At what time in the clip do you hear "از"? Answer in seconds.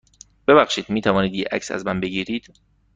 1.71-1.85